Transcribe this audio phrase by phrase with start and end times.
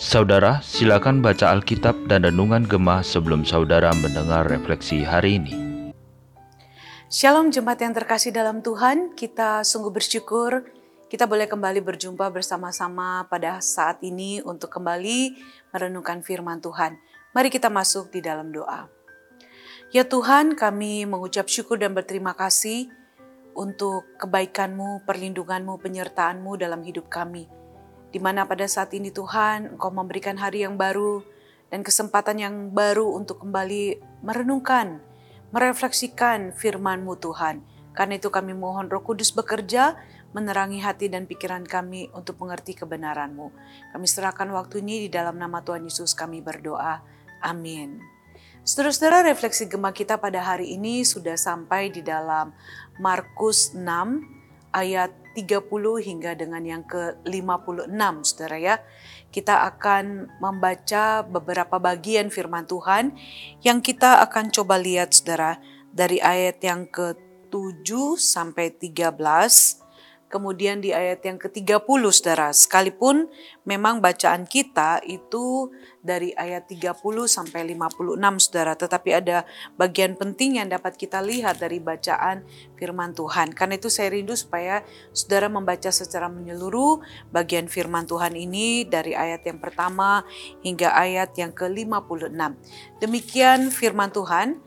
[0.00, 5.54] Saudara, silakan baca Alkitab dan Renungan Gemah sebelum saudara mendengar refleksi hari ini.
[7.10, 10.64] Shalom jemaat yang terkasih dalam Tuhan, kita sungguh bersyukur
[11.10, 15.34] kita boleh kembali berjumpa bersama-sama pada saat ini untuk kembali
[15.74, 17.02] merenungkan firman Tuhan.
[17.34, 18.86] Mari kita masuk di dalam doa.
[19.90, 22.86] Ya Tuhan, kami mengucap syukur dan berterima kasih
[23.54, 27.50] untuk kebaikan-Mu, perlindungan-Mu, penyertaan-Mu dalam hidup kami.
[28.10, 31.22] Di mana pada saat ini Tuhan, Engkau memberikan hari yang baru
[31.70, 34.98] dan kesempatan yang baru untuk kembali merenungkan,
[35.54, 37.62] merefleksikan firman-Mu Tuhan.
[37.94, 39.98] Karena itu kami mohon Roh Kudus bekerja,
[40.30, 43.46] menerangi hati dan pikiran kami untuk mengerti kebenaran-Mu.
[43.94, 47.02] Kami serahkan waktu ini di dalam nama Tuhan Yesus kami berdoa.
[47.42, 48.19] Amin.
[48.60, 52.52] Saudara-saudara refleksi gema kita pada hari ini sudah sampai di dalam
[53.00, 53.80] Markus 6
[54.76, 55.64] ayat 30
[56.04, 58.76] hingga dengan yang ke-56 saudara ya.
[59.32, 63.16] Kita akan membaca beberapa bagian firman Tuhan
[63.64, 65.56] yang kita akan coba lihat saudara
[65.88, 67.88] dari ayat yang ke-7
[68.20, 69.89] sampai 13
[70.30, 71.82] Kemudian di ayat yang ke-30
[72.14, 73.26] Saudara, sekalipun
[73.66, 75.74] memang bacaan kita itu
[76.06, 76.94] dari ayat 30
[77.26, 79.42] sampai 56 Saudara, tetapi ada
[79.74, 82.46] bagian penting yang dapat kita lihat dari bacaan
[82.78, 83.50] firman Tuhan.
[83.58, 87.02] Karena itu saya rindu supaya Saudara membaca secara menyeluruh
[87.34, 90.22] bagian firman Tuhan ini dari ayat yang pertama
[90.62, 92.38] hingga ayat yang ke-56.
[93.02, 94.62] Demikian firman Tuhan.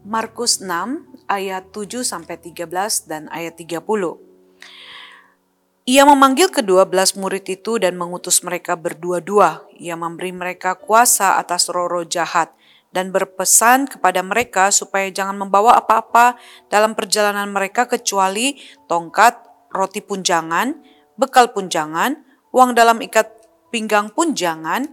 [0.00, 2.66] Markus 6 ayat 7 sampai 13
[3.06, 4.29] dan ayat 30.
[5.90, 9.66] Ia memanggil kedua belas murid itu dan mengutus mereka berdua-dua.
[9.74, 12.54] Ia memberi mereka kuasa atas roh-roh jahat
[12.94, 16.38] dan berpesan kepada mereka supaya jangan membawa apa-apa
[16.70, 18.54] dalam perjalanan mereka kecuali
[18.86, 19.34] tongkat,
[19.74, 20.78] roti pun jangan,
[21.18, 22.22] bekal pun jangan,
[22.54, 23.26] uang dalam ikat
[23.74, 24.86] pinggang pun jangan,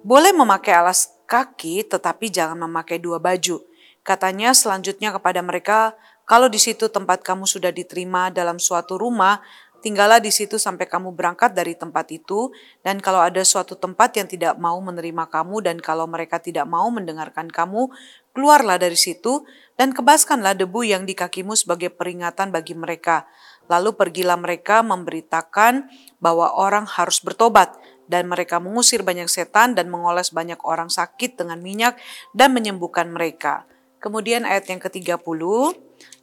[0.00, 3.60] boleh memakai alas kaki tetapi jangan memakai dua baju.
[4.00, 5.92] Katanya selanjutnya kepada mereka,
[6.28, 9.40] kalau di situ tempat kamu sudah diterima dalam suatu rumah,
[9.78, 12.50] Tinggallah di situ sampai kamu berangkat dari tempat itu,
[12.82, 16.90] dan kalau ada suatu tempat yang tidak mau menerima kamu, dan kalau mereka tidak mau
[16.90, 17.86] mendengarkan kamu,
[18.34, 19.46] keluarlah dari situ
[19.78, 23.30] dan kebaskanlah debu yang di kakimu sebagai peringatan bagi mereka.
[23.70, 25.86] Lalu pergilah mereka memberitakan
[26.18, 27.78] bahwa orang harus bertobat,
[28.08, 31.94] dan mereka mengusir banyak setan dan mengoles banyak orang sakit dengan minyak
[32.34, 33.68] dan menyembuhkan mereka.
[34.00, 35.20] Kemudian ayat yang ke-30,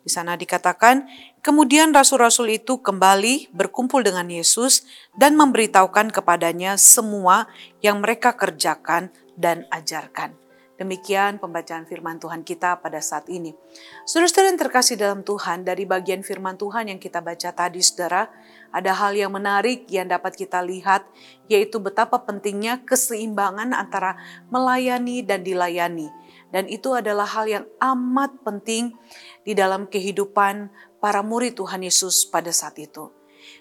[0.05, 1.09] di sana dikatakan,
[1.41, 4.85] kemudian rasul-rasul itu kembali berkumpul dengan Yesus
[5.17, 7.49] dan memberitahukan kepadanya semua
[7.81, 10.37] yang mereka kerjakan dan ajarkan.
[10.75, 13.55] Demikian pembacaan firman Tuhan kita pada saat ini.
[14.03, 18.27] Saudara-saudara yang terkasih dalam Tuhan, dari bagian firman Tuhan yang kita baca tadi, saudara,
[18.75, 21.07] ada hal yang menarik yang dapat kita lihat,
[21.47, 24.19] yaitu betapa pentingnya keseimbangan antara
[24.51, 26.11] melayani dan dilayani.
[26.55, 28.95] Dan itu adalah hal yang amat penting
[29.43, 30.71] di dalam kehidupan
[31.03, 33.11] para murid Tuhan Yesus pada saat itu.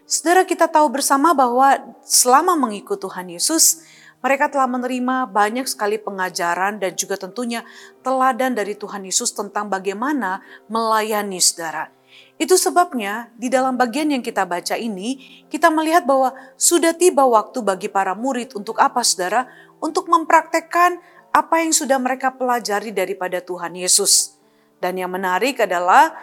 [0.07, 1.75] Saudara kita tahu bersama bahwa
[2.07, 3.83] selama mengikut Tuhan Yesus,
[4.23, 7.67] mereka telah menerima banyak sekali pengajaran dan juga tentunya
[8.07, 10.39] teladan dari Tuhan Yesus tentang bagaimana
[10.71, 11.91] melayani saudara.
[12.39, 17.59] Itu sebabnya di dalam bagian yang kita baca ini, kita melihat bahwa sudah tiba waktu
[17.59, 19.51] bagi para murid untuk apa saudara?
[19.83, 21.03] Untuk mempraktekkan
[21.35, 24.39] apa yang sudah mereka pelajari daripada Tuhan Yesus.
[24.79, 26.15] Dan yang menarik adalah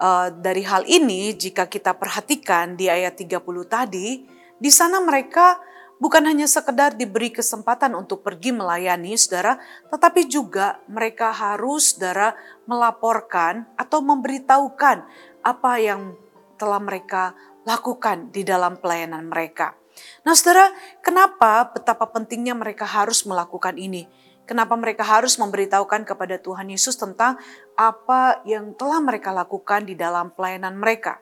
[0.00, 4.24] uh, dari hal ini jika kita perhatikan di ayat 30 tadi,
[4.56, 5.60] di sana mereka
[6.00, 9.60] bukan hanya sekedar diberi kesempatan untuk pergi melayani saudara,
[9.92, 12.32] tetapi juga mereka harus saudara
[12.64, 15.04] melaporkan atau memberitahukan
[15.44, 16.16] apa yang
[16.56, 17.36] telah mereka
[17.68, 19.76] lakukan di dalam pelayanan mereka.
[20.24, 20.72] Nah saudara,
[21.04, 24.08] kenapa betapa pentingnya mereka harus melakukan ini?
[24.48, 27.36] Kenapa mereka harus memberitahukan kepada Tuhan Yesus tentang
[27.76, 31.20] apa yang telah mereka lakukan di dalam pelayanan mereka?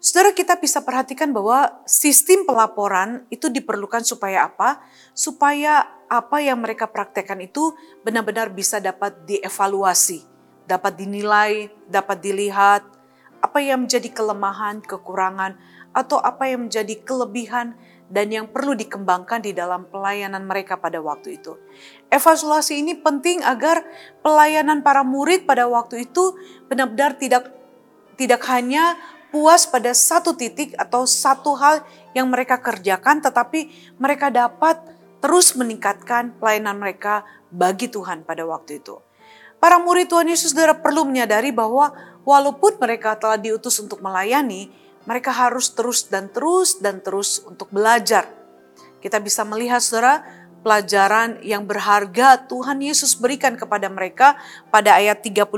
[0.00, 4.80] Saudara kita bisa perhatikan bahwa sistem pelaporan itu diperlukan supaya apa?
[5.12, 10.24] Supaya apa yang mereka praktekkan itu benar-benar bisa dapat dievaluasi,
[10.64, 12.80] dapat dinilai, dapat dilihat,
[13.44, 15.60] apa yang menjadi kelemahan, kekurangan,
[15.92, 17.76] atau apa yang menjadi kelebihan
[18.08, 21.60] dan yang perlu dikembangkan di dalam pelayanan mereka pada waktu itu.
[22.08, 23.84] Evaluasi ini penting agar
[24.24, 26.34] pelayanan para murid pada waktu itu
[26.72, 27.52] benar-benar tidak
[28.16, 28.96] tidak hanya
[29.28, 31.84] puas pada satu titik atau satu hal
[32.16, 33.68] yang mereka kerjakan tetapi
[34.00, 34.80] mereka dapat
[35.20, 38.96] terus meningkatkan pelayanan mereka bagi Tuhan pada waktu itu.
[39.58, 41.90] Para murid Tuhan Yesus saudara perlu menyadari bahwa
[42.22, 44.70] walaupun mereka telah diutus untuk melayani,
[45.08, 48.28] mereka harus terus dan terus dan terus untuk belajar.
[49.00, 50.20] Kita bisa melihat saudara
[50.60, 54.36] pelajaran yang berharga Tuhan Yesus berikan kepada mereka
[54.68, 55.48] pada ayat 35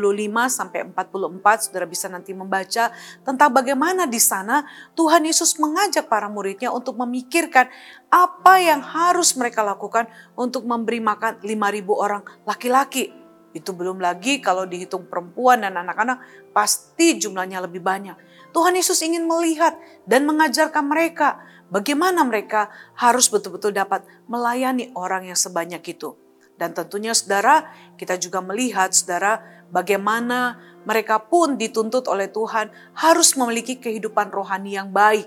[0.46, 2.92] sampai 44 Saudara bisa nanti membaca
[3.24, 4.62] tentang bagaimana di sana
[4.94, 7.66] Tuhan Yesus mengajak para muridnya untuk memikirkan
[8.12, 10.06] apa yang harus mereka lakukan
[10.36, 13.19] untuk memberi makan 5000 orang laki-laki.
[13.50, 16.22] Itu belum lagi kalau dihitung perempuan dan anak-anak
[16.54, 18.14] pasti jumlahnya lebih banyak.
[18.50, 25.38] Tuhan Yesus ingin melihat dan mengajarkan mereka bagaimana mereka harus betul-betul dapat melayani orang yang
[25.38, 26.14] sebanyak itu.
[26.60, 29.40] Dan tentunya saudara, kita juga melihat saudara
[29.72, 32.68] bagaimana mereka pun dituntut oleh Tuhan
[33.00, 35.24] harus memiliki kehidupan rohani yang baik.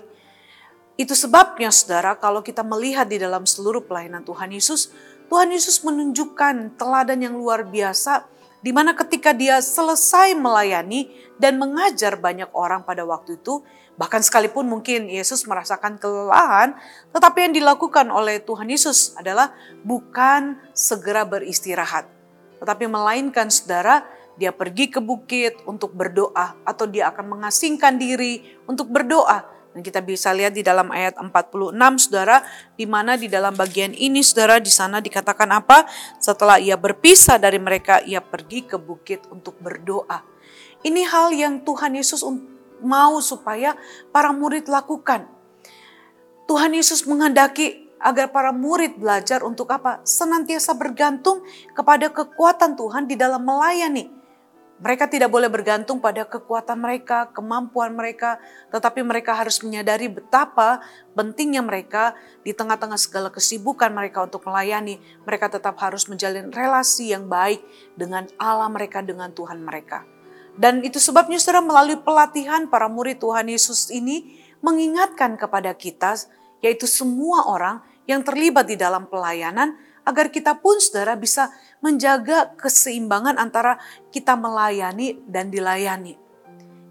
[0.94, 4.94] Itu sebabnya saudara kalau kita melihat di dalam seluruh pelayanan Tuhan Yesus,
[5.28, 8.28] Tuhan Yesus menunjukkan teladan yang luar biasa
[8.64, 13.60] di mana ketika dia selesai melayani dan mengajar banyak orang pada waktu itu,
[14.00, 16.72] bahkan sekalipun mungkin Yesus merasakan kelelahan,
[17.12, 19.52] tetapi yang dilakukan oleh Tuhan Yesus adalah
[19.84, 22.08] bukan segera beristirahat,
[22.56, 24.08] tetapi melainkan saudara,
[24.40, 29.98] dia pergi ke bukit untuk berdoa atau dia akan mengasingkan diri untuk berdoa dan kita
[30.06, 32.46] bisa lihat di dalam ayat 46 Saudara,
[32.78, 35.90] di mana di dalam bagian ini Saudara di sana dikatakan apa?
[36.22, 40.22] Setelah ia berpisah dari mereka, ia pergi ke bukit untuk berdoa.
[40.86, 42.22] Ini hal yang Tuhan Yesus
[42.86, 43.74] mau supaya
[44.14, 45.26] para murid lakukan.
[46.46, 50.06] Tuhan Yesus menghendaki agar para murid belajar untuk apa?
[50.06, 51.42] Senantiasa bergantung
[51.74, 54.23] kepada kekuatan Tuhan di dalam melayani
[54.82, 58.42] mereka tidak boleh bergantung pada kekuatan mereka, kemampuan mereka,
[58.74, 60.82] tetapi mereka harus menyadari betapa
[61.14, 64.98] pentingnya mereka di tengah-tengah segala kesibukan mereka untuk melayani.
[65.22, 67.62] Mereka tetap harus menjalin relasi yang baik
[67.94, 70.02] dengan Allah mereka, dengan Tuhan mereka.
[70.58, 76.18] Dan itu sebabnya saudara melalui pelatihan para murid Tuhan Yesus ini mengingatkan kepada kita,
[76.62, 77.78] yaitu semua orang
[78.10, 83.80] yang terlibat di dalam pelayanan, agar kita pun saudara bisa menjaga keseimbangan antara
[84.12, 86.16] kita melayani dan dilayani.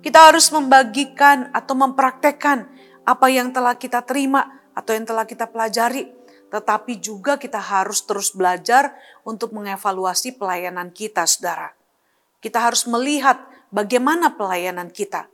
[0.04, 2.68] Kita harus membagikan atau mempraktekkan
[3.08, 6.12] apa yang telah kita terima atau yang telah kita pelajari,
[6.52, 8.94] tetapi juga kita harus terus belajar
[9.24, 11.72] untuk mengevaluasi pelayanan kita, saudara.
[12.44, 13.40] Kita harus melihat
[13.72, 15.32] bagaimana pelayanan kita.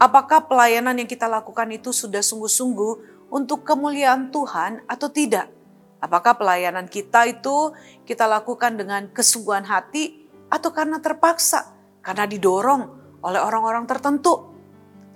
[0.00, 5.55] Apakah pelayanan yang kita lakukan itu sudah sungguh-sungguh untuk kemuliaan Tuhan atau tidak?
[5.96, 7.72] Apakah pelayanan kita itu
[8.04, 11.72] kita lakukan dengan kesungguhan hati atau karena terpaksa,
[12.04, 12.82] karena didorong
[13.24, 14.52] oleh orang-orang tertentu?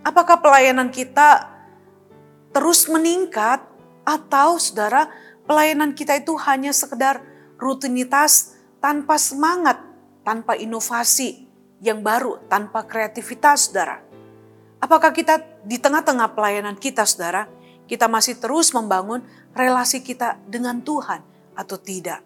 [0.01, 1.53] Apakah pelayanan kita
[2.57, 3.61] terus meningkat
[4.03, 5.13] atau saudara
[5.45, 7.21] pelayanan kita itu hanya sekedar
[7.61, 9.85] rutinitas tanpa semangat,
[10.25, 11.45] tanpa inovasi
[11.85, 14.01] yang baru, tanpa kreativitas saudara?
[14.81, 17.45] Apakah kita di tengah-tengah pelayanan kita saudara,
[17.85, 19.21] kita masih terus membangun
[19.55, 21.21] relasi kita dengan Tuhan
[21.59, 22.23] atau tidak.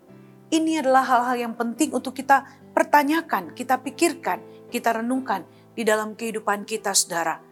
[0.52, 5.42] Ini adalah hal-hal yang penting untuk kita pertanyakan, kita pikirkan, kita renungkan
[5.74, 7.42] di dalam kehidupan kita, saudara,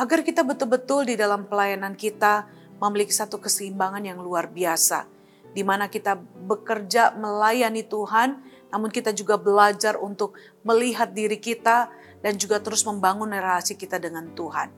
[0.00, 2.48] agar kita betul-betul di dalam pelayanan kita
[2.80, 5.08] memiliki satu keseimbangan yang luar biasa,
[5.52, 6.16] di mana kita
[6.48, 8.40] bekerja melayani Tuhan,
[8.72, 11.88] namun kita juga belajar untuk melihat diri kita
[12.20, 14.68] dan juga terus membangun relasi kita dengan Tuhan.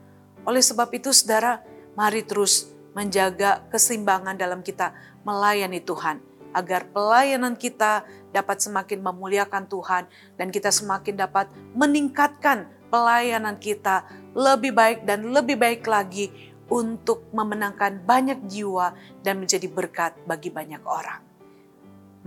[0.47, 1.59] Oleh sebab itu, saudara,
[1.99, 4.91] mari terus menjaga keseimbangan dalam kita
[5.23, 6.19] melayani Tuhan,
[6.51, 8.03] agar pelayanan kita
[8.35, 10.03] dapat semakin memuliakan Tuhan
[10.35, 14.03] dan kita semakin dapat meningkatkan pelayanan kita
[14.35, 16.27] lebih baik dan lebih baik lagi
[16.67, 21.23] untuk memenangkan banyak jiwa dan menjadi berkat bagi banyak orang.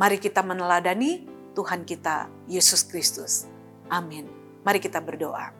[0.00, 3.44] Mari kita meneladani Tuhan kita, Yesus Kristus.
[3.92, 4.26] Amin.
[4.64, 5.52] Mari kita berdoa.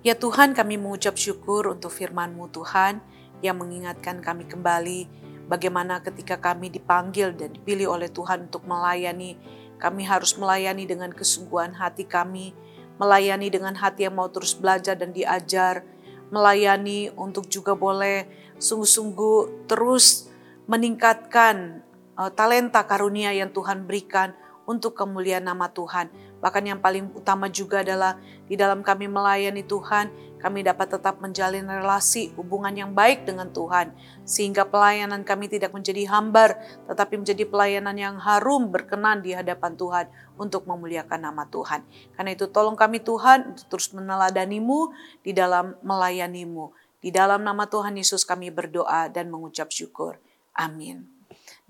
[0.00, 3.00] Ya Tuhan kami mengucap syukur untuk firman-Mu Tuhan
[3.40, 5.08] yang mengingatkan kami kembali
[5.50, 9.34] bagaimana ketika kami dipanggil dan dipilih oleh Tuhan untuk melayani,
[9.82, 12.54] kami harus melayani dengan kesungguhan hati kami,
[13.02, 15.82] melayani dengan hati yang mau terus belajar dan diajar,
[16.30, 18.30] melayani untuk juga boleh
[18.62, 20.30] sungguh-sungguh terus
[20.70, 21.82] meningkatkan
[22.14, 24.30] uh, talenta karunia yang Tuhan berikan
[24.70, 26.29] untuk kemuliaan nama Tuhan.
[26.40, 28.16] Bahkan yang paling utama juga adalah
[28.48, 30.08] di dalam kami melayani Tuhan,
[30.40, 33.92] kami dapat tetap menjalin relasi hubungan yang baik dengan Tuhan,
[34.24, 36.56] sehingga pelayanan kami tidak menjadi hambar,
[36.88, 40.06] tetapi menjadi pelayanan yang harum berkenan di hadapan Tuhan
[40.40, 41.84] untuk memuliakan nama Tuhan.
[42.16, 46.72] Karena itu tolong kami Tuhan untuk terus meneladanimu di dalam melayanimu.
[47.00, 50.16] Di dalam nama Tuhan Yesus kami berdoa dan mengucap syukur.
[50.56, 51.08] Amin.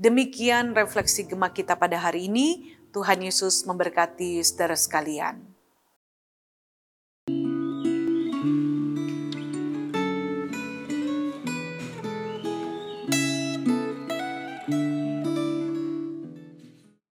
[0.01, 2.79] Demikian refleksi gemak kita pada hari ini.
[2.91, 5.50] Tuhan Yesus memberkati saudara sekalian.